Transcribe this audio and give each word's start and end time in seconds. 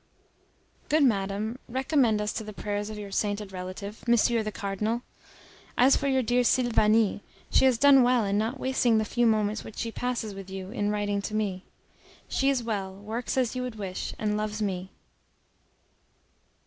Good 0.89 1.03
Madame, 1.03 1.59
recommend 1.69 2.21
us 2.21 2.33
to 2.33 2.43
the 2.43 2.53
prayers 2.53 2.89
of 2.89 2.97
your 2.97 3.11
sainted 3.11 3.51
relative, 3.51 4.07
Monsieur 4.07 4.41
the 4.41 4.51
Cardinal. 4.51 5.03
As 5.77 5.95
for 5.95 6.07
your 6.07 6.23
dear 6.23 6.41
Sylvanie, 6.43 7.21
she 7.51 7.65
has 7.65 7.77
done 7.77 8.01
well 8.01 8.25
in 8.25 8.35
not 8.35 8.59
wasting 8.59 8.97
the 8.97 9.05
few 9.05 9.27
moments 9.27 9.63
which 9.63 9.77
she 9.77 9.91
passes 9.91 10.33
with 10.33 10.49
you 10.49 10.71
in 10.71 10.89
writing 10.89 11.21
to 11.21 11.35
me. 11.35 11.65
She 12.27 12.49
is 12.49 12.63
well, 12.63 12.91
works 12.95 13.37
as 13.37 13.55
you 13.55 13.61
would 13.61 13.75
wish, 13.75 14.15
and 14.17 14.35
loves 14.35 14.59
me. 14.59 14.89